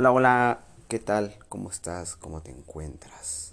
Hola, 0.00 0.12
hola, 0.12 0.60
¿qué 0.88 0.98
tal? 0.98 1.36
¿Cómo 1.50 1.68
estás? 1.68 2.16
¿Cómo 2.16 2.40
te 2.40 2.50
encuentras? 2.50 3.52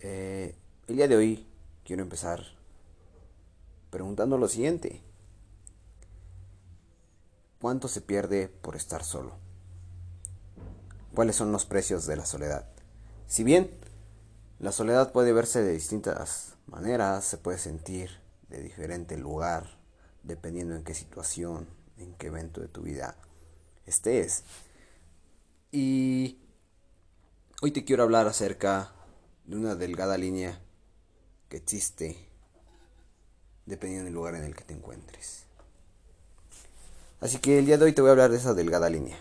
Eh, 0.00 0.54
el 0.88 0.96
día 0.96 1.08
de 1.08 1.16
hoy 1.16 1.46
quiero 1.86 2.02
empezar 2.02 2.42
preguntando 3.88 4.36
lo 4.36 4.46
siguiente. 4.46 5.00
¿Cuánto 7.62 7.88
se 7.88 8.02
pierde 8.02 8.48
por 8.48 8.76
estar 8.76 9.04
solo? 9.04 9.32
¿Cuáles 11.14 11.34
son 11.34 11.50
los 11.50 11.64
precios 11.64 12.04
de 12.04 12.16
la 12.16 12.26
soledad? 12.26 12.68
Si 13.26 13.42
bien 13.42 13.70
la 14.58 14.70
soledad 14.70 15.12
puede 15.12 15.32
verse 15.32 15.62
de 15.62 15.72
distintas 15.72 16.56
maneras, 16.66 17.24
se 17.24 17.38
puede 17.38 17.56
sentir 17.56 18.10
de 18.50 18.60
diferente 18.60 19.16
lugar, 19.16 19.78
dependiendo 20.24 20.76
en 20.76 20.84
qué 20.84 20.92
situación, 20.92 21.66
en 21.96 22.12
qué 22.16 22.26
evento 22.26 22.60
de 22.60 22.68
tu 22.68 22.82
vida 22.82 23.16
estés. 23.86 24.44
Y 25.72 26.38
hoy 27.60 27.72
te 27.72 27.84
quiero 27.84 28.02
hablar 28.02 28.26
acerca 28.26 28.92
de 29.44 29.56
una 29.56 29.74
delgada 29.74 30.16
línea 30.16 30.60
que 31.48 31.56
existe 31.56 32.16
dependiendo 33.66 34.04
del 34.04 34.14
lugar 34.14 34.36
en 34.36 34.44
el 34.44 34.54
que 34.54 34.64
te 34.64 34.74
encuentres. 34.74 35.44
Así 37.20 37.38
que 37.38 37.58
el 37.58 37.66
día 37.66 37.78
de 37.78 37.84
hoy 37.84 37.92
te 37.92 38.00
voy 38.00 38.08
a 38.08 38.12
hablar 38.12 38.30
de 38.30 38.36
esa 38.36 38.54
delgada 38.54 38.88
línea 38.88 39.18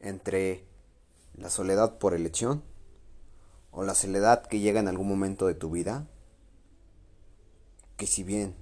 entre 0.00 0.64
la 1.36 1.50
soledad 1.50 1.98
por 1.98 2.14
elección 2.14 2.62
o 3.70 3.84
la 3.84 3.94
soledad 3.94 4.46
que 4.46 4.58
llega 4.58 4.80
en 4.80 4.88
algún 4.88 5.08
momento 5.08 5.46
de 5.46 5.54
tu 5.54 5.70
vida 5.70 6.06
que 7.96 8.06
si 8.06 8.24
bien 8.24 8.54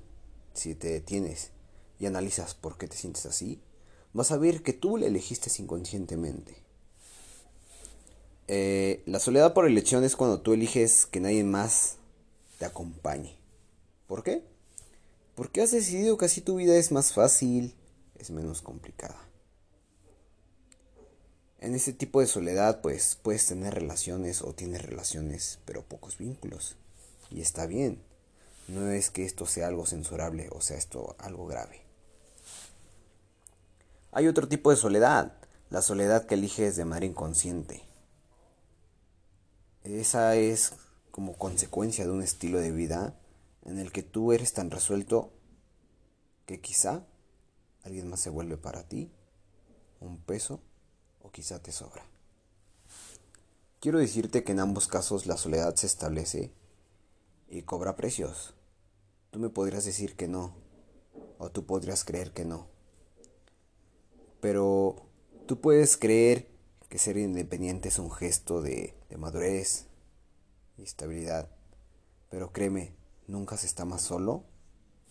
si 0.53 0.75
te 0.75 0.89
detienes 0.89 1.51
y 1.98 2.06
analizas 2.06 2.55
por 2.55 2.77
qué 2.77 2.87
te 2.87 2.97
sientes 2.97 3.27
así, 3.27 3.61
vas 4.15 4.31
a 4.31 4.39
ver 4.39 4.63
que 4.63 4.73
tú 4.73 4.97
le 4.97 5.09
elegiste 5.09 5.51
inconscientemente. 5.61 6.57
Eh, 8.48 9.03
la 9.06 9.19
soledad 9.19 9.53
por 9.53 9.67
elección 9.67 10.05
es 10.05 10.17
cuando 10.17 10.41
tú 10.41 10.55
eliges 10.55 11.06
que 11.06 11.21
nadie 11.21 11.45
más 11.45 11.97
te 12.59 12.65
acompañe. 12.65 13.37
¿Por 14.06 14.23
qué? 14.23 14.43
Porque 15.34 15.62
has 15.62 15.73
decidido 15.73 16.17
que 16.17 16.27
así 16.27 16.41
tu 16.41 16.56
vida 16.56 16.77
es 16.77 16.93
más 16.93 17.12
fácil, 17.12 17.75
es 18.19 18.31
menos 18.31 18.62
complicada. 18.62 19.21
En 21.59 21.75
este 21.75 21.93
tipo 21.93 22.21
de 22.21 22.27
soledad, 22.27 22.83
pues 22.83 23.19
puedes 23.21 23.47
tener 23.47 23.75
relaciones 23.75 24.43
o 24.43 24.53
tienes 24.53 24.83
relaciones, 24.83 25.59
pero 25.65 25.83
pocos 25.83 26.19
vínculos. 26.19 26.77
Y 27.31 27.41
está 27.41 27.67
bien. 27.67 28.03
No 28.69 28.91
es 28.91 29.11
que 29.11 29.25
esto 29.25 29.47
sea 29.47 29.67
algo 29.67 29.87
censurable 29.87 30.49
o 30.51 30.61
sea 30.61 30.77
esto 30.77 31.17
algo 31.19 31.47
grave. 31.47 31.84
Hay 34.17 34.29
otro 34.29 34.47
tipo 34.47 34.70
de 34.70 34.77
soledad, 34.77 35.33
la 35.70 35.83
soledad 35.83 36.25
que 36.25 36.37
eliges 36.37 36.77
de 36.77 36.84
manera 36.84 37.05
inconsciente. 37.05 37.83
Esa 39.83 40.37
es 40.37 40.75
como 41.11 41.37
consecuencia 41.37 42.05
de 42.05 42.12
un 42.12 42.23
estilo 42.23 42.61
de 42.61 42.71
vida 42.71 43.19
en 43.65 43.81
el 43.81 43.91
que 43.91 44.05
tú 44.05 44.33
eres 44.33 44.53
tan 44.53 44.71
resuelto 44.71 45.33
que 46.47 46.61
quizá 46.61 47.03
alguien 47.83 48.09
más 48.09 48.21
se 48.21 48.31
vuelve 48.31 48.56
para 48.56 48.84
ti 48.84 49.11
un 49.98 50.19
peso 50.19 50.61
o 51.21 51.33
quizá 51.33 51.61
te 51.61 51.73
sobra. 51.73 52.06
Quiero 53.81 53.99
decirte 53.99 54.45
que 54.45 54.53
en 54.53 54.61
ambos 54.61 54.87
casos 54.87 55.27
la 55.27 55.37
soledad 55.37 55.75
se 55.75 55.89
establece 55.89 56.53
y 57.49 57.62
cobra 57.62 57.97
precios. 57.97 58.55
Tú 59.33 59.41
me 59.41 59.49
podrías 59.49 59.84
decir 59.84 60.15
que 60.15 60.28
no, 60.28 60.55
o 61.39 61.51
tú 61.51 61.67
podrías 61.67 62.05
creer 62.05 62.31
que 62.31 62.45
no. 62.45 62.73
Pero 64.45 64.97
tú 65.47 65.62
puedes 65.62 65.97
creer 65.97 66.50
que 66.91 66.98
ser 66.98 67.17
independiente 67.17 67.89
es 67.89 67.98
un 67.98 68.11
gesto 68.11 68.61
de, 68.61 68.95
madurez 69.17 69.87
y 70.77 70.83
estabilidad. 70.83 71.48
Pero 72.28 72.53
créeme, 72.53 72.94
nunca 73.27 73.56
se 73.56 73.65
está 73.65 73.87
más 73.87 74.03
solo 74.03 74.44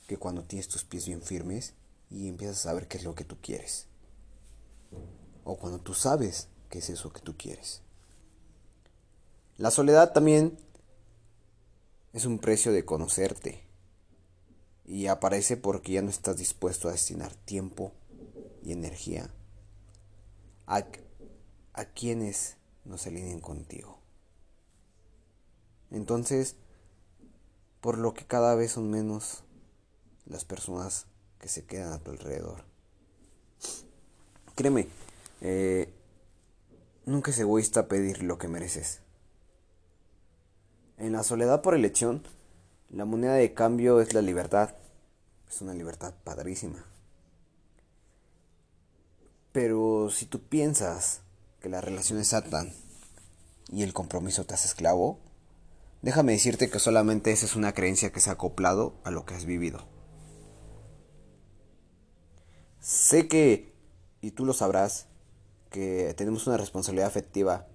que 0.05 0.17
cuando 0.17 0.43
tienes 0.43 0.67
tus 0.67 0.83
pies 0.85 1.07
bien 1.07 1.23
firmes 1.23 1.73
y 2.11 2.27
empiezas 2.27 2.59
a 2.59 2.69
saber 2.69 2.87
qué 2.87 2.97
es 2.97 3.05
lo 3.05 3.15
que 3.15 3.23
tú 3.23 3.37
quieres. 3.41 3.87
O 5.43 5.57
cuando 5.57 5.79
tú 5.79 5.95
sabes 5.95 6.49
qué 6.69 6.77
es 6.77 6.91
eso 6.91 7.11
que 7.11 7.21
tú 7.21 7.35
quieres. 7.35 7.81
La 9.57 9.71
soledad 9.71 10.13
también 10.13 10.59
es 12.13 12.25
un 12.25 12.37
precio 12.37 12.71
de 12.71 12.85
conocerte. 12.85 13.63
Y 14.85 15.07
aparece 15.07 15.57
porque 15.57 15.93
ya 15.93 16.03
no 16.03 16.11
estás 16.11 16.37
dispuesto 16.37 16.87
a 16.87 16.91
destinar 16.91 17.33
tiempo 17.33 17.93
y 18.63 18.71
energía 18.71 19.29
a, 20.67 20.85
a 21.73 21.85
quienes 21.85 22.57
no 22.85 22.97
se 22.97 23.09
alineen 23.09 23.39
contigo. 23.39 23.99
Entonces, 25.91 26.55
por 27.81 27.97
lo 27.97 28.13
que 28.13 28.25
cada 28.25 28.55
vez 28.55 28.71
son 28.71 28.89
menos 28.89 29.43
las 30.25 30.45
personas 30.45 31.05
que 31.39 31.49
se 31.49 31.65
quedan 31.65 31.91
a 31.91 31.99
tu 31.99 32.11
alrededor. 32.11 32.63
Créeme, 34.55 34.87
eh, 35.41 35.93
nunca 37.05 37.31
es 37.31 37.39
egoísta 37.39 37.87
pedir 37.87 38.23
lo 38.23 38.37
que 38.37 38.47
mereces. 38.47 39.01
En 40.97 41.11
la 41.11 41.23
soledad 41.23 41.61
por 41.61 41.75
elección, 41.75 42.23
la 42.89 43.05
moneda 43.05 43.33
de 43.33 43.53
cambio 43.53 43.99
es 43.99 44.13
la 44.13 44.21
libertad. 44.21 44.75
Es 45.49 45.61
una 45.61 45.73
libertad 45.73 46.13
padrísima. 46.23 46.85
Pero 49.53 50.09
si 50.09 50.25
tú 50.25 50.41
piensas 50.41 51.21
que 51.61 51.69
las 51.69 51.83
relaciones 51.83 52.33
atan 52.33 52.73
y 53.71 53.83
el 53.83 53.93
compromiso 53.93 54.45
te 54.45 54.55
hace 54.55 54.67
esclavo, 54.67 55.19
déjame 56.01 56.33
decirte 56.33 56.69
que 56.69 56.79
solamente 56.79 57.31
esa 57.31 57.45
es 57.45 57.55
una 57.55 57.73
creencia 57.73 58.11
que 58.11 58.19
se 58.19 58.31
ha 58.31 58.33
acoplado 58.33 58.95
a 59.03 59.11
lo 59.11 59.25
que 59.25 59.35
has 59.35 59.45
vivido. 59.45 59.87
Sé 62.79 63.27
que, 63.27 63.73
y 64.21 64.31
tú 64.31 64.43
lo 64.43 64.53
sabrás, 64.53 65.05
que 65.69 66.13
tenemos 66.17 66.47
una 66.47 66.57
responsabilidad 66.57 67.07
afectiva 67.07 67.67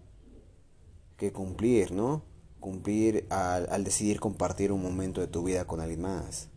que 1.16 1.32
cumplir, 1.32 1.92
¿no? 1.92 2.24
Cumplir 2.58 3.26
al, 3.30 3.84
decidir 3.84 4.18
compartir 4.18 4.72
un 4.72 4.82
momento 4.82 5.20
de 5.20 5.28
tu 5.28 5.44
vida 5.44 5.64
con 5.64 5.80
alguien 5.80 6.02
más. 6.02 6.48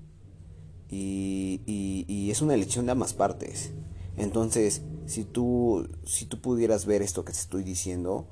Y, 0.90 1.62
y 1.66 2.32
es 2.32 2.42
una 2.42 2.56
elección 2.56 2.88
de 2.88 2.92
ambas 2.92 3.14
partes. 3.14 3.72
Entonces, 4.18 4.82
si 5.12 5.26
tú, 5.26 5.88
si 6.06 6.26
tú 6.26 6.42
pudieras 6.42 6.86
ver 6.86 7.02
esto 7.02 7.24
que 7.26 7.34
te 7.34 7.40
estoy 7.40 7.64
diciendo, 7.64 8.28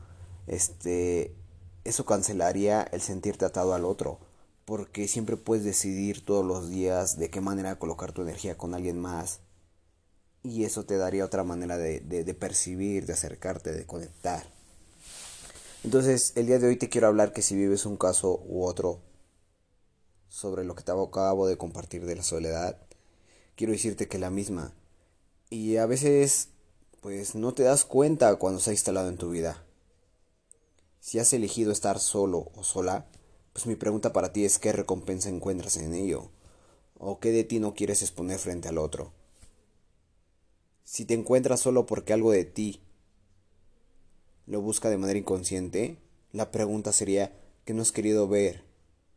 este, 0.47 1.35
eso 1.84 2.06
cancelaría 2.06 2.81
el 2.81 3.01
sentirte 3.01 3.45
atado 3.45 3.73
al 3.73 3.85
otro. 3.85 4.19
Porque 4.66 5.07
siempre 5.07 5.38
puedes 5.38 5.63
decidir 5.63 6.25
todos 6.25 6.45
los 6.45 6.69
días 6.69 7.18
de 7.18 7.29
qué 7.29 7.41
manera 7.41 7.79
colocar 7.79 8.12
tu 8.12 8.22
energía 8.22 8.57
con 8.57 8.73
alguien 8.73 9.00
más. 9.00 9.39
Y 10.44 10.63
eso 10.63 10.85
te 10.85 10.97
daría 10.97 11.25
otra 11.25 11.44
manera 11.44 11.78
de, 11.78 12.00
de 12.00 12.34
percibir, 12.34 13.06
de 13.06 13.13
acercarte, 13.13 13.72
de 13.72 13.85
conectar. 13.85 14.47
Entonces, 15.84 16.34
el 16.35 16.47
día 16.47 16.59
de 16.59 16.68
hoy 16.68 16.75
te 16.75 16.89
quiero 16.89 17.07
hablar 17.07 17.34
que 17.34 17.41
si 17.41 17.56
vives 17.56 17.85
un 17.85 17.97
caso 17.97 18.41
u 18.47 18.63
otro 18.63 19.01
sobre 20.29 20.63
lo 20.63 20.75
que 20.75 20.84
te 20.84 20.91
acabo 20.91 21.47
de 21.47 21.57
compartir 21.57 22.06
de 22.06 22.16
la 22.16 22.23
soledad, 22.23 22.78
quiero 23.56 23.73
decirte 23.73 24.07
que 24.07 24.19
la 24.19 24.29
misma 24.29 24.73
y 25.50 25.78
a 25.78 25.85
veces, 25.88 26.50
pues 27.02 27.36
no 27.36 27.54
te 27.54 27.64
das 27.64 27.86
cuenta 27.86 28.36
cuando 28.36 28.60
se 28.60 28.72
ha 28.72 28.74
instalado 28.74 29.10
en 29.10 29.18
tu 29.18 29.30
vida. 29.30 29.64
Si 31.00 31.18
has 31.20 31.32
elegido 31.34 31.72
estar 31.72 32.00
solo 32.00 32.52
o 32.56 32.64
sola, 32.64 33.08
pues 33.54 33.68
mi 33.68 33.76
pregunta 33.76 34.12
para 34.12 34.34
ti 34.34 34.44
es 34.44 34.60
qué 34.60 34.74
recompensa 34.74 35.30
encuentras 35.30 35.78
en 35.78 35.94
ello, 35.94 36.30
o 36.98 37.20
qué 37.20 37.32
de 37.32 37.44
ti 37.44 37.60
no 37.60 37.74
quieres 37.74 38.02
exponer 38.02 38.38
frente 38.38 38.68
al 38.68 38.78
otro. 38.78 39.14
Si 40.84 41.06
te 41.06 41.14
encuentras 41.14 41.62
solo 41.62 41.86
porque 41.86 42.14
algo 42.14 42.31
de 42.31 42.46
ti 42.46 42.81
lo 44.45 44.62
busca 44.62 44.90
de 44.90 44.98
manera 44.98 45.19
inconsciente, 45.19 45.98
la 46.34 46.52
pregunta 46.52 46.92
sería 46.92 47.31
¿qué 47.63 47.74
no 47.74 47.81
has 47.81 47.92
querido 47.92 48.28
ver? 48.28 48.63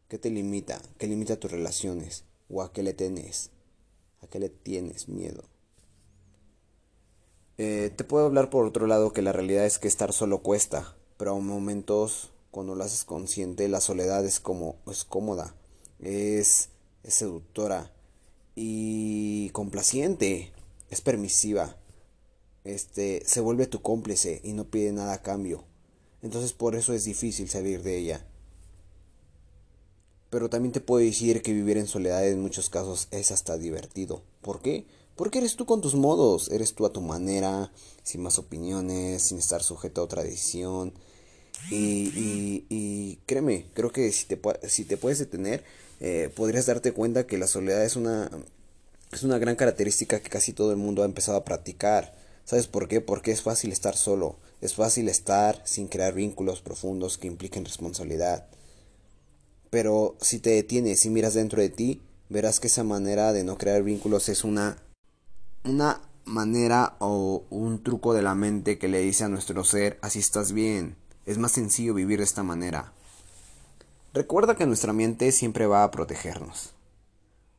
¿Qué 0.08 0.18
te 0.18 0.30
limita? 0.30 0.80
¿Qué 0.98 1.06
limita 1.06 1.40
tus 1.40 1.50
relaciones? 1.50 2.24
¿O 2.48 2.62
a 2.62 2.72
qué 2.72 2.82
le 2.82 2.92
tienes? 2.92 3.50
¿A 4.20 4.26
qué 4.26 4.38
le 4.38 4.50
tienes 4.50 5.08
miedo? 5.08 5.51
Eh, 7.64 7.90
te 7.94 8.02
puedo 8.02 8.26
hablar 8.26 8.50
por 8.50 8.66
otro 8.66 8.88
lado 8.88 9.12
que 9.12 9.22
la 9.22 9.30
realidad 9.30 9.64
es 9.64 9.78
que 9.78 9.86
estar 9.86 10.12
solo 10.12 10.42
cuesta, 10.42 10.96
pero 11.16 11.30
a 11.30 11.38
momentos 11.38 12.32
cuando 12.50 12.74
lo 12.74 12.82
haces 12.82 13.04
consciente 13.04 13.68
la 13.68 13.80
soledad 13.80 14.24
es 14.24 14.40
como 14.40 14.74
es 14.90 15.04
cómoda, 15.04 15.54
es, 16.00 16.70
es 17.04 17.14
seductora 17.14 17.92
y 18.56 19.50
complaciente, 19.50 20.50
es 20.90 21.02
permisiva. 21.02 21.76
Este 22.64 23.22
se 23.26 23.40
vuelve 23.40 23.68
tu 23.68 23.80
cómplice 23.80 24.40
y 24.42 24.54
no 24.54 24.64
pide 24.64 24.90
nada 24.90 25.12
a 25.12 25.22
cambio. 25.22 25.62
Entonces 26.20 26.52
por 26.52 26.74
eso 26.74 26.92
es 26.92 27.04
difícil 27.04 27.48
salir 27.48 27.84
de 27.84 27.96
ella. 27.96 28.26
Pero 30.30 30.50
también 30.50 30.72
te 30.72 30.80
puedo 30.80 31.04
decir 31.04 31.42
que 31.42 31.52
vivir 31.52 31.78
en 31.78 31.86
soledad 31.86 32.26
en 32.26 32.42
muchos 32.42 32.70
casos 32.70 33.06
es 33.12 33.30
hasta 33.30 33.56
divertido. 33.56 34.24
¿Por 34.40 34.62
qué? 34.62 34.84
Porque 35.16 35.38
eres 35.38 35.56
tú 35.56 35.66
con 35.66 35.80
tus 35.80 35.94
modos, 35.94 36.50
eres 36.50 36.74
tú 36.74 36.86
a 36.86 36.92
tu 36.92 37.00
manera, 37.00 37.70
sin 38.02 38.22
más 38.22 38.38
opiniones, 38.38 39.22
sin 39.22 39.38
estar 39.38 39.62
sujeto 39.62 40.00
a 40.00 40.04
otra 40.04 40.22
decisión. 40.22 40.92
Y, 41.70 43.18
créeme, 43.26 43.66
creo 43.74 43.92
que 43.92 44.10
si 44.12 44.26
te, 44.26 44.40
si 44.68 44.84
te 44.84 44.96
puedes 44.96 45.18
detener, 45.18 45.64
eh, 46.00 46.30
podrías 46.34 46.66
darte 46.66 46.92
cuenta 46.92 47.26
que 47.26 47.38
la 47.38 47.46
soledad 47.46 47.84
es 47.84 47.96
una, 47.96 48.30
es 49.12 49.22
una 49.22 49.38
gran 49.38 49.56
característica 49.56 50.20
que 50.20 50.30
casi 50.30 50.52
todo 50.52 50.70
el 50.70 50.78
mundo 50.78 51.02
ha 51.02 51.06
empezado 51.06 51.38
a 51.38 51.44
practicar. 51.44 52.14
¿Sabes 52.44 52.66
por 52.66 52.88
qué? 52.88 53.00
Porque 53.00 53.30
es 53.30 53.42
fácil 53.42 53.70
estar 53.70 53.96
solo, 53.96 54.36
es 54.60 54.74
fácil 54.74 55.08
estar 55.08 55.62
sin 55.64 55.86
crear 55.86 56.14
vínculos 56.14 56.60
profundos 56.60 57.18
que 57.18 57.28
impliquen 57.28 57.64
responsabilidad. 57.64 58.46
Pero 59.70 60.16
si 60.20 60.38
te 60.38 60.50
detienes 60.50 61.04
y 61.06 61.10
miras 61.10 61.34
dentro 61.34 61.62
de 61.62 61.68
ti, 61.68 62.02
verás 62.28 62.58
que 62.58 62.66
esa 62.66 62.82
manera 62.82 63.32
de 63.32 63.44
no 63.44 63.56
crear 63.58 63.82
vínculos 63.82 64.28
es 64.28 64.42
una 64.44 64.78
una 65.64 66.00
manera 66.24 66.96
o 66.98 67.44
un 67.50 67.82
truco 67.82 68.14
de 68.14 68.22
la 68.22 68.34
mente 68.34 68.78
que 68.78 68.88
le 68.88 69.00
dice 69.00 69.24
a 69.24 69.28
nuestro 69.28 69.64
ser, 69.64 69.98
así 70.02 70.18
estás 70.18 70.52
bien, 70.52 70.96
es 71.26 71.38
más 71.38 71.52
sencillo 71.52 71.94
vivir 71.94 72.18
de 72.18 72.24
esta 72.24 72.42
manera. 72.42 72.92
Recuerda 74.12 74.56
que 74.56 74.66
nuestra 74.66 74.92
mente 74.92 75.32
siempre 75.32 75.66
va 75.66 75.84
a 75.84 75.90
protegernos 75.90 76.74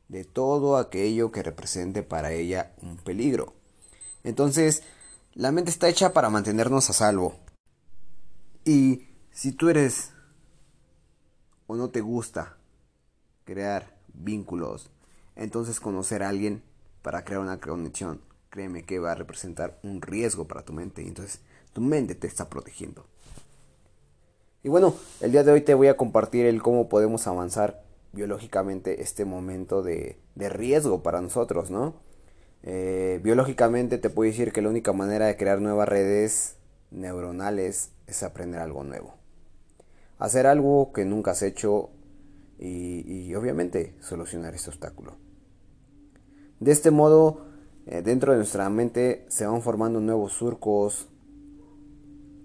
de 0.08 0.24
todo 0.24 0.76
aquello 0.76 1.32
que 1.32 1.42
represente 1.42 2.02
para 2.02 2.32
ella 2.32 2.72
un 2.82 2.98
peligro. 2.98 3.54
Entonces, 4.22 4.82
la 5.32 5.50
mente 5.50 5.70
está 5.70 5.88
hecha 5.88 6.12
para 6.12 6.30
mantenernos 6.30 6.90
a 6.90 6.92
salvo. 6.92 7.38
Y 8.64 9.08
si 9.32 9.52
tú 9.52 9.68
eres 9.68 10.12
o 11.66 11.74
no 11.76 11.88
te 11.88 12.00
gusta 12.00 12.56
crear 13.44 13.96
vínculos, 14.12 14.90
entonces 15.36 15.80
conocer 15.80 16.22
a 16.22 16.28
alguien 16.28 16.62
para 17.04 17.22
crear 17.22 17.42
una 17.42 17.60
conexión, 17.60 18.22
créeme 18.48 18.84
que 18.84 18.98
va 18.98 19.12
a 19.12 19.14
representar 19.14 19.78
un 19.82 20.00
riesgo 20.00 20.48
para 20.48 20.64
tu 20.64 20.72
mente 20.72 21.02
y 21.02 21.08
entonces 21.08 21.42
tu 21.74 21.82
mente 21.82 22.14
te 22.14 22.26
está 22.26 22.48
protegiendo. 22.48 23.04
Y 24.62 24.70
bueno, 24.70 24.94
el 25.20 25.30
día 25.30 25.44
de 25.44 25.52
hoy 25.52 25.60
te 25.60 25.74
voy 25.74 25.88
a 25.88 25.98
compartir 25.98 26.46
el 26.46 26.62
cómo 26.62 26.88
podemos 26.88 27.26
avanzar 27.26 27.84
biológicamente 28.14 29.02
este 29.02 29.26
momento 29.26 29.82
de, 29.82 30.16
riesgo 30.34 31.02
para 31.02 31.20
nosotros, 31.20 31.70
¿no? 31.70 31.94
Eh, 32.62 33.20
biológicamente 33.22 33.98
te 33.98 34.08
puedo 34.08 34.30
decir 34.30 34.50
que 34.50 34.62
la 34.62 34.70
única 34.70 34.94
manera 34.94 35.26
de 35.26 35.36
crear 35.36 35.60
nuevas 35.60 35.86
redes 35.86 36.56
neuronales 36.90 37.90
es 38.06 38.22
aprender 38.22 38.62
algo 38.62 38.82
nuevo. 38.82 39.14
Hacer 40.18 40.46
algo 40.46 40.90
que 40.94 41.04
nunca 41.04 41.32
has 41.32 41.42
hecho 41.42 41.90
y, 42.58 43.04
y 43.06 43.34
obviamente 43.34 43.94
solucionar 44.00 44.54
este 44.54 44.70
obstáculo. 44.70 45.18
De 46.60 46.72
este 46.72 46.90
modo, 46.90 47.46
eh, 47.86 48.02
dentro 48.02 48.32
de 48.32 48.38
nuestra 48.38 48.68
mente 48.70 49.26
se 49.28 49.46
van 49.46 49.62
formando 49.62 50.00
nuevos 50.00 50.32
surcos 50.32 51.08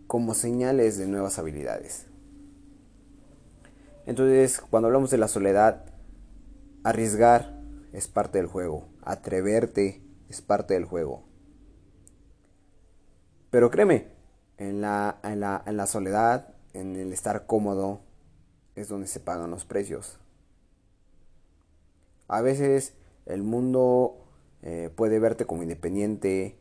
como 0.07 0.33
señales 0.33 0.97
de 0.97 1.07
nuevas 1.07 1.39
habilidades. 1.39 2.07
Entonces, 4.05 4.59
cuando 4.59 4.87
hablamos 4.87 5.11
de 5.11 5.19
la 5.19 5.27
soledad, 5.27 5.85
arriesgar 6.83 7.61
es 7.93 8.07
parte 8.07 8.39
del 8.39 8.47
juego, 8.47 8.87
atreverte 9.03 10.01
es 10.29 10.41
parte 10.41 10.73
del 10.73 10.85
juego. 10.85 11.23
Pero 13.51 13.69
créeme, 13.69 14.07
en 14.57 14.81
la, 14.81 15.19
en 15.23 15.39
la, 15.39 15.63
en 15.65 15.77
la 15.77 15.87
soledad, 15.87 16.55
en 16.73 16.95
el 16.95 17.13
estar 17.13 17.45
cómodo, 17.45 18.01
es 18.75 18.89
donde 18.89 19.07
se 19.07 19.19
pagan 19.19 19.51
los 19.51 19.65
precios. 19.65 20.17
A 22.27 22.41
veces 22.41 22.93
el 23.29 23.43
mundo 23.43 24.17
eh, 24.63 24.89
puede 24.95 25.19
verte 25.19 25.45
como 25.45 25.63
independiente 25.63 26.57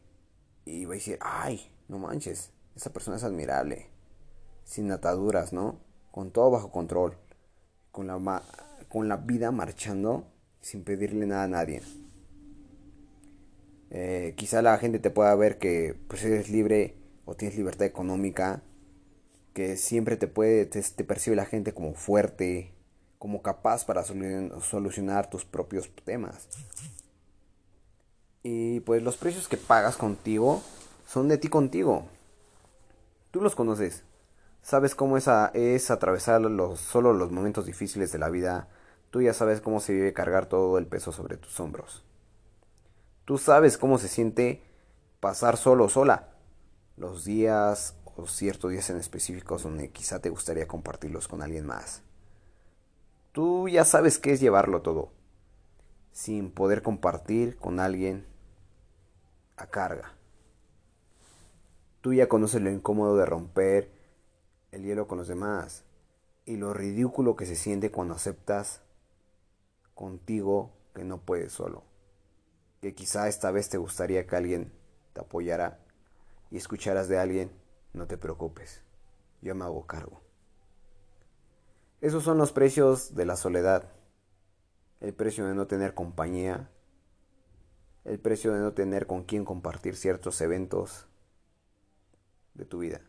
y 0.64 0.84
va 0.84 0.92
a 0.92 0.94
decir, 0.94 1.18
ay, 1.20 1.70
no 1.88 1.98
manches, 1.98 2.52
esa 2.76 2.92
persona 2.92 3.16
es 3.16 3.24
admirable, 3.24 3.86
sin 4.64 4.92
ataduras, 4.92 5.52
¿no? 5.52 5.80
Con 6.12 6.30
todo 6.30 6.50
bajo 6.50 6.70
control, 6.70 7.16
con 7.90 8.06
la, 8.06 8.42
con 8.88 9.08
la 9.08 9.16
vida 9.16 9.50
marchando 9.50 10.26
sin 10.60 10.84
pedirle 10.84 11.26
nada 11.26 11.44
a 11.44 11.48
nadie. 11.48 11.82
Eh, 13.90 14.34
quizá 14.36 14.60
la 14.60 14.76
gente 14.76 14.98
te 14.98 15.10
pueda 15.10 15.34
ver 15.34 15.58
que 15.58 15.96
pues 16.08 16.22
eres 16.22 16.50
libre 16.50 16.94
o 17.24 17.34
tienes 17.34 17.56
libertad 17.56 17.86
económica, 17.86 18.62
que 19.54 19.76
siempre 19.76 20.16
te 20.16 20.28
puede, 20.28 20.66
te 20.66 21.04
percibe 21.04 21.36
la 21.36 21.46
gente 21.46 21.72
como 21.72 21.94
fuerte, 21.94 22.74
como 23.18 23.42
capaz 23.42 23.84
para 23.84 24.04
solucionar 24.04 25.28
tus 25.28 25.44
propios 25.44 25.90
temas. 26.04 26.48
Y 28.42 28.80
pues 28.80 29.02
los 29.02 29.16
precios 29.16 29.48
que 29.48 29.56
pagas 29.56 29.96
contigo 29.96 30.62
son 31.06 31.28
de 31.28 31.38
ti 31.38 31.48
contigo. 31.48 32.06
Tú 33.30 33.40
los 33.40 33.54
conoces. 33.54 34.04
Sabes 34.62 34.94
cómo 34.94 35.16
es, 35.16 35.28
es 35.54 35.90
atravesar 35.90 36.40
los, 36.40 36.80
solo 36.80 37.12
los 37.12 37.32
momentos 37.32 37.66
difíciles 37.66 38.12
de 38.12 38.18
la 38.18 38.28
vida. 38.28 38.68
Tú 39.10 39.22
ya 39.22 39.34
sabes 39.34 39.60
cómo 39.60 39.80
se 39.80 39.92
vive 39.92 40.12
cargar 40.12 40.46
todo 40.46 40.78
el 40.78 40.86
peso 40.86 41.12
sobre 41.12 41.36
tus 41.36 41.58
hombros. 41.60 42.04
Tú 43.24 43.38
sabes 43.38 43.78
cómo 43.78 43.98
se 43.98 44.08
siente 44.08 44.62
pasar 45.20 45.56
solo 45.56 45.84
o 45.84 45.88
sola. 45.88 46.28
Los 46.96 47.24
días 47.24 47.94
o 48.16 48.26
ciertos 48.26 48.70
días 48.70 48.88
en 48.90 48.96
específicos 48.96 49.62
donde 49.62 49.90
quizá 49.90 50.20
te 50.20 50.30
gustaría 50.30 50.66
compartirlos 50.66 51.28
con 51.28 51.42
alguien 51.42 51.66
más. 51.66 52.02
Tú 53.38 53.68
ya 53.68 53.84
sabes 53.84 54.18
qué 54.18 54.32
es 54.32 54.40
llevarlo 54.40 54.82
todo, 54.82 55.12
sin 56.10 56.50
poder 56.50 56.82
compartir 56.82 57.56
con 57.56 57.78
alguien 57.78 58.26
a 59.56 59.68
carga. 59.68 60.16
Tú 62.00 62.12
ya 62.12 62.28
conoces 62.28 62.60
lo 62.60 62.68
incómodo 62.68 63.16
de 63.16 63.26
romper 63.26 63.92
el 64.72 64.82
hielo 64.82 65.06
con 65.06 65.18
los 65.18 65.28
demás 65.28 65.84
y 66.46 66.56
lo 66.56 66.74
ridículo 66.74 67.36
que 67.36 67.46
se 67.46 67.54
siente 67.54 67.92
cuando 67.92 68.14
aceptas 68.14 68.82
contigo 69.94 70.72
que 70.92 71.04
no 71.04 71.18
puedes 71.18 71.52
solo. 71.52 71.84
Que 72.80 72.92
quizá 72.92 73.28
esta 73.28 73.52
vez 73.52 73.68
te 73.68 73.78
gustaría 73.78 74.26
que 74.26 74.34
alguien 74.34 74.72
te 75.12 75.20
apoyara 75.20 75.78
y 76.50 76.56
escucharas 76.56 77.06
de 77.06 77.20
alguien, 77.20 77.52
no 77.92 78.08
te 78.08 78.18
preocupes, 78.18 78.82
yo 79.42 79.54
me 79.54 79.64
hago 79.64 79.86
cargo. 79.86 80.27
Esos 82.00 82.22
son 82.22 82.38
los 82.38 82.52
precios 82.52 83.14
de 83.14 83.26
la 83.26 83.36
soledad. 83.36 83.90
El 85.00 85.14
precio 85.14 85.46
de 85.46 85.54
no 85.54 85.66
tener 85.66 85.94
compañía. 85.94 86.70
El 88.04 88.18
precio 88.18 88.52
de 88.52 88.60
no 88.60 88.72
tener 88.72 89.06
con 89.06 89.24
quién 89.24 89.44
compartir 89.44 89.96
ciertos 89.96 90.40
eventos 90.40 91.06
de 92.54 92.64
tu 92.64 92.78
vida. 92.78 93.00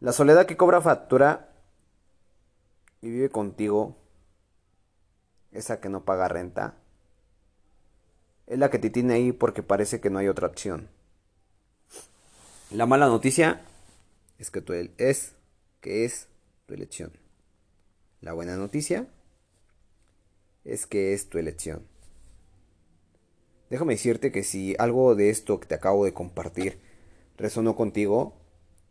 La 0.00 0.12
soledad 0.12 0.46
que 0.46 0.56
cobra 0.56 0.80
factura 0.80 1.48
y 3.00 3.10
vive 3.10 3.30
contigo, 3.30 3.96
esa 5.50 5.80
que 5.80 5.88
no 5.88 6.04
paga 6.04 6.28
renta, 6.28 6.74
es 8.46 8.58
la 8.58 8.70
que 8.70 8.78
te 8.78 8.90
tiene 8.90 9.14
ahí 9.14 9.32
porque 9.32 9.62
parece 9.62 10.00
que 10.00 10.10
no 10.10 10.18
hay 10.18 10.28
otra 10.28 10.46
opción. 10.46 10.88
La 12.70 12.86
mala 12.86 13.06
noticia 13.06 13.62
es 14.38 14.50
que 14.50 14.60
tú 14.60 14.72
es 14.72 15.34
que 15.80 16.04
es 16.04 16.28
tu 16.68 16.74
elección. 16.74 17.10
La 18.20 18.34
buena 18.34 18.56
noticia 18.56 19.08
es 20.64 20.86
que 20.86 21.14
es 21.14 21.30
tu 21.30 21.38
elección. 21.38 21.88
Déjame 23.70 23.94
decirte 23.94 24.30
que 24.30 24.44
si 24.44 24.76
algo 24.78 25.14
de 25.14 25.30
esto 25.30 25.60
que 25.60 25.66
te 25.66 25.74
acabo 25.74 26.04
de 26.04 26.12
compartir 26.12 26.78
resonó 27.38 27.74
contigo 27.74 28.36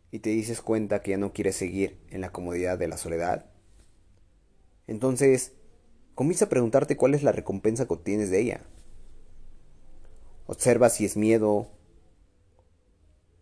y 0.09 0.19
te 0.19 0.31
dices 0.31 0.61
cuenta 0.61 1.03
que 1.03 1.11
ya 1.11 1.17
no 1.17 1.33
quieres 1.33 1.55
seguir 1.55 1.99
en 2.09 2.21
la 2.21 2.31
comodidad 2.31 2.79
de 2.79 2.87
la 2.87 2.97
soledad, 2.97 3.45
entonces 4.87 5.53
comienza 6.15 6.45
a 6.45 6.49
preguntarte 6.49 6.97
cuál 6.97 7.13
es 7.13 7.21
la 7.21 7.31
recompensa 7.31 7.85
que 7.85 7.93
obtienes 7.93 8.31
de 8.31 8.41
ella. 8.41 8.61
Observa 10.47 10.89
si 10.89 11.05
es 11.05 11.15
miedo, 11.15 11.69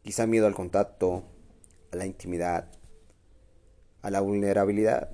quizá 0.04 0.28
miedo 0.28 0.46
al 0.46 0.56
contacto, 0.56 1.24
a 1.94 1.96
la 1.96 2.06
intimidad, 2.06 2.70
a 4.06 4.12
la 4.12 4.22
vulnerabilidad. 4.22 5.10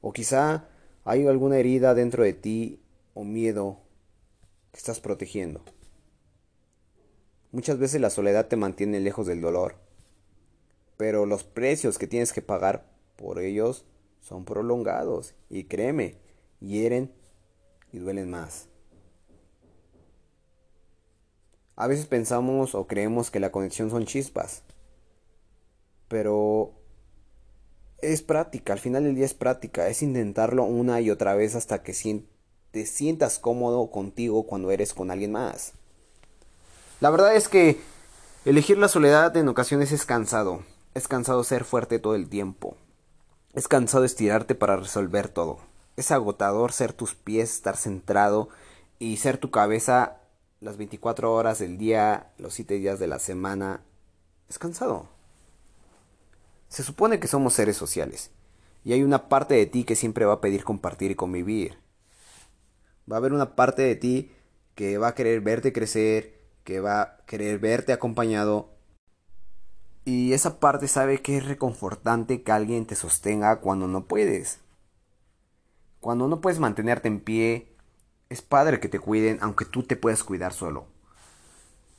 O 0.00 0.12
quizá 0.12 0.68
hay 1.02 1.26
alguna 1.26 1.58
herida 1.58 1.92
dentro 1.92 2.22
de 2.22 2.34
ti 2.34 2.80
o 3.14 3.24
miedo 3.24 3.80
que 4.70 4.78
estás 4.78 5.00
protegiendo. 5.00 5.60
Muchas 7.50 7.78
veces 7.80 8.00
la 8.00 8.10
soledad 8.10 8.46
te 8.46 8.54
mantiene 8.54 9.00
lejos 9.00 9.26
del 9.26 9.40
dolor, 9.40 9.74
pero 10.96 11.26
los 11.26 11.42
precios 11.42 11.98
que 11.98 12.06
tienes 12.06 12.32
que 12.32 12.42
pagar 12.42 12.86
por 13.16 13.40
ellos 13.40 13.86
son 14.20 14.44
prolongados 14.44 15.34
y 15.50 15.64
créeme, 15.64 16.18
hieren 16.60 17.12
y 17.92 17.98
duelen 17.98 18.30
más. 18.30 18.68
A 21.74 21.88
veces 21.88 22.06
pensamos 22.06 22.76
o 22.76 22.86
creemos 22.86 23.32
que 23.32 23.40
la 23.40 23.50
conexión 23.50 23.90
son 23.90 24.06
chispas, 24.06 24.62
pero 26.06 26.81
es 28.02 28.20
práctica, 28.20 28.72
al 28.72 28.80
final 28.80 29.04
del 29.04 29.14
día 29.14 29.24
es 29.24 29.34
práctica, 29.34 29.88
es 29.88 30.02
intentarlo 30.02 30.64
una 30.64 31.00
y 31.00 31.10
otra 31.10 31.34
vez 31.34 31.54
hasta 31.54 31.82
que 31.82 31.94
te 32.72 32.86
sientas 32.86 33.38
cómodo 33.38 33.90
contigo 33.90 34.46
cuando 34.46 34.70
eres 34.70 34.92
con 34.92 35.10
alguien 35.10 35.32
más. 35.32 35.72
La 37.00 37.10
verdad 37.10 37.34
es 37.36 37.48
que 37.48 37.80
elegir 38.44 38.76
la 38.78 38.88
soledad 38.88 39.36
en 39.36 39.48
ocasiones 39.48 39.92
es 39.92 40.04
cansado. 40.04 40.64
Es 40.94 41.08
cansado 41.08 41.42
ser 41.44 41.64
fuerte 41.64 41.98
todo 41.98 42.14
el 42.14 42.28
tiempo. 42.28 42.76
Es 43.54 43.68
cansado 43.68 44.04
estirarte 44.04 44.54
para 44.54 44.76
resolver 44.76 45.28
todo. 45.28 45.58
Es 45.96 46.10
agotador 46.10 46.72
ser 46.72 46.92
tus 46.92 47.14
pies, 47.14 47.54
estar 47.54 47.76
centrado 47.76 48.48
y 48.98 49.16
ser 49.18 49.38
tu 49.38 49.50
cabeza 49.50 50.18
las 50.60 50.76
24 50.76 51.32
horas 51.32 51.58
del 51.58 51.78
día, 51.78 52.32
los 52.38 52.54
7 52.54 52.74
días 52.74 52.98
de 52.98 53.06
la 53.06 53.18
semana. 53.18 53.82
Es 54.48 54.58
cansado. 54.58 55.08
Se 56.72 56.82
supone 56.82 57.20
que 57.20 57.28
somos 57.28 57.52
seres 57.52 57.76
sociales 57.76 58.30
y 58.82 58.94
hay 58.94 59.02
una 59.02 59.28
parte 59.28 59.52
de 59.52 59.66
ti 59.66 59.84
que 59.84 59.94
siempre 59.94 60.24
va 60.24 60.32
a 60.32 60.40
pedir 60.40 60.64
compartir 60.64 61.10
y 61.10 61.14
convivir. 61.14 61.76
Va 63.10 63.16
a 63.16 63.18
haber 63.18 63.34
una 63.34 63.54
parte 63.56 63.82
de 63.82 63.94
ti 63.94 64.32
que 64.74 64.96
va 64.96 65.08
a 65.08 65.14
querer 65.14 65.42
verte 65.42 65.74
crecer, 65.74 66.32
que 66.64 66.80
va 66.80 67.02
a 67.02 67.16
querer 67.26 67.58
verte 67.58 67.92
acompañado. 67.92 68.70
Y 70.06 70.32
esa 70.32 70.60
parte 70.60 70.88
sabe 70.88 71.20
que 71.20 71.36
es 71.36 71.44
reconfortante 71.44 72.42
que 72.42 72.52
alguien 72.52 72.86
te 72.86 72.94
sostenga 72.94 73.60
cuando 73.60 73.86
no 73.86 74.06
puedes. 74.06 74.60
Cuando 76.00 76.26
no 76.26 76.40
puedes 76.40 76.58
mantenerte 76.58 77.06
en 77.06 77.20
pie, 77.20 77.76
es 78.30 78.40
padre 78.40 78.80
que 78.80 78.88
te 78.88 78.98
cuiden 78.98 79.36
aunque 79.42 79.66
tú 79.66 79.82
te 79.82 79.96
puedas 79.96 80.24
cuidar 80.24 80.54
solo. 80.54 80.86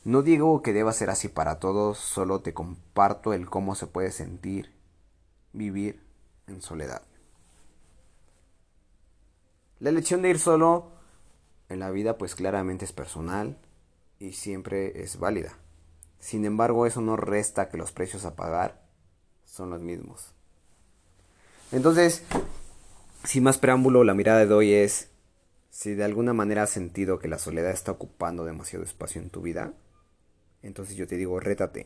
No 0.03 0.21
digo 0.21 0.61
que 0.61 0.73
deba 0.73 0.91
ser 0.91 1.09
así 1.09 1.29
para 1.29 1.59
todos, 1.59 1.97
solo 1.97 2.41
te 2.41 2.53
comparto 2.53 3.33
el 3.33 3.49
cómo 3.49 3.75
se 3.75 3.87
puede 3.87 4.11
sentir 4.11 4.73
vivir 5.53 6.01
en 6.47 6.61
soledad. 6.61 7.03
La 9.79 9.89
elección 9.89 10.21
de 10.21 10.29
ir 10.29 10.39
solo 10.39 10.91
en 11.69 11.79
la 11.79 11.89
vida 11.89 12.17
pues 12.17 12.35
claramente 12.35 12.85
es 12.85 12.91
personal 12.91 13.57
y 14.19 14.33
siempre 14.33 15.03
es 15.03 15.19
válida. 15.19 15.57
Sin 16.19 16.45
embargo, 16.45 16.85
eso 16.85 17.01
no 17.01 17.17
resta 17.17 17.69
que 17.69 17.77
los 17.77 17.91
precios 17.91 18.25
a 18.25 18.35
pagar 18.35 18.81
son 19.45 19.69
los 19.69 19.81
mismos. 19.81 20.31
Entonces, 21.71 22.23
sin 23.23 23.43
más 23.43 23.57
preámbulo, 23.57 24.03
la 24.03 24.13
mirada 24.13 24.45
de 24.45 24.53
hoy 24.53 24.73
es 24.73 25.09
si 25.69 25.95
de 25.95 26.03
alguna 26.03 26.33
manera 26.33 26.63
has 26.63 26.69
sentido 26.69 27.19
que 27.19 27.27
la 27.27 27.39
soledad 27.39 27.71
está 27.71 27.91
ocupando 27.91 28.45
demasiado 28.45 28.85
espacio 28.85 29.21
en 29.21 29.29
tu 29.29 29.41
vida, 29.41 29.73
entonces 30.63 30.95
yo 30.95 31.05
te 31.05 31.17
digo, 31.17 31.39
rétate. 31.39 31.85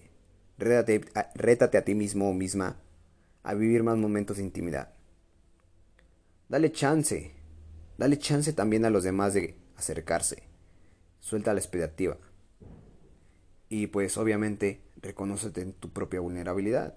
Rétate, 0.58 1.02
rétate 1.36 1.78
a 1.78 1.84
ti 1.84 1.94
mismo 1.94 2.30
o 2.30 2.34
misma 2.34 2.78
a 3.44 3.54
vivir 3.54 3.84
más 3.84 3.98
momentos 3.98 4.38
de 4.38 4.44
intimidad. 4.44 4.94
Dale 6.50 6.72
chance 6.72 7.38
Dale 7.98 8.20
chance 8.20 8.54
también 8.54 8.86
a 8.86 8.92
los 8.92 9.04
demás 9.04 9.34
de 9.34 9.56
acercarse. 9.76 10.44
Suelta 11.20 11.54
la 11.54 11.60
expectativa. 11.60 12.18
Y 13.70 13.88
pues 13.88 14.18
obviamente 14.18 14.82
reconócete 15.02 15.62
en 15.62 15.74
tu 15.74 15.92
propia 15.92 16.20
vulnerabilidad. 16.20 16.96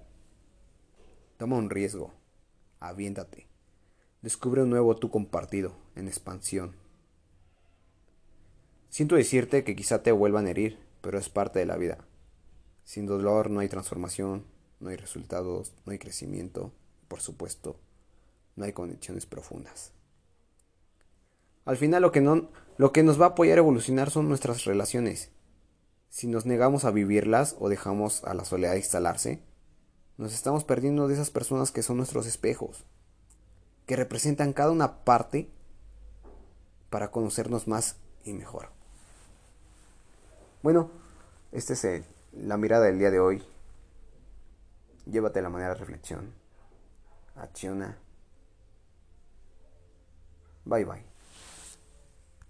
Toma 1.39 1.57
un 1.57 1.71
riesgo. 1.71 2.13
Aviéntate. 2.81 3.47
Descubre 4.21 4.63
un 4.63 4.71
nuevo 4.71 4.97
tú 4.97 5.11
compartido, 5.11 5.75
en 5.97 6.07
expansión. 6.07 6.77
Siento 8.91 9.15
decirte 9.15 9.65
que 9.65 9.75
quizá 9.75 10.03
te 10.03 10.13
vuelvan 10.13 10.47
a 10.47 10.51
herir, 10.51 10.79
pero 11.01 11.19
es 11.19 11.29
parte 11.29 11.59
de 11.59 11.67
la 11.67 11.77
vida. 11.77 11.99
Sin 12.85 13.07
dolor 13.07 13.51
no 13.51 13.61
hay 13.61 13.69
transformación, 13.69 14.45
no 14.81 14.91
hay 14.91 14.97
resultados, 14.97 15.73
no 15.85 15.93
hay 15.93 15.99
crecimiento, 15.99 16.73
por 17.09 17.21
supuesto, 17.21 17.77
no 18.57 18.65
hay 18.65 18.73
conexiones 18.73 19.27
profundas. 19.27 19.93
Al 21.65 21.77
final 21.77 22.03
lo 22.03 22.11
que, 22.11 22.21
no, 22.21 22.51
lo 22.79 22.93
que 22.93 23.03
nos 23.03 23.21
va 23.21 23.27
a 23.27 23.29
apoyar 23.31 23.59
a 23.59 23.61
evolucionar 23.61 24.11
son 24.11 24.29
nuestras 24.29 24.65
relaciones. 24.65 25.31
Si 26.09 26.27
nos 26.27 26.47
negamos 26.47 26.85
a 26.85 26.91
vivirlas 26.91 27.57
o 27.61 27.69
dejamos 27.69 28.25
a 28.25 28.35
la 28.35 28.45
soledad 28.45 28.75
instalarse, 28.75 29.43
nos 30.17 30.35
estamos 30.35 30.65
perdiendo 30.65 31.07
de 31.07 31.15
esas 31.15 31.31
personas 31.31 31.71
que 31.71 31.83
son 31.83 31.97
nuestros 31.97 32.27
espejos, 32.27 32.85
que 33.87 33.97
representan 33.97 34.53
cada 34.53 34.71
una 34.71 35.05
parte 35.05 35.51
para 36.91 37.11
conocernos 37.11 37.69
más 37.69 37.97
y 38.25 38.33
mejor. 38.33 38.80
Bueno, 40.63 40.91
esta 41.53 41.73
es 41.73 42.05
la 42.33 42.57
mirada 42.57 42.87
del 42.87 42.99
día 42.99 43.11
de 43.11 43.19
hoy. 43.19 43.43
Llévate 45.07 45.41
la 45.41 45.49
manera 45.49 45.73
de 45.73 45.81
reflexión. 45.81 46.35
Acciona. 47.35 47.97
Bye 50.65 50.85
bye. 50.85 51.10